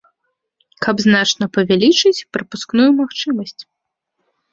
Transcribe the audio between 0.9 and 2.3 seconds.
значна павялічыць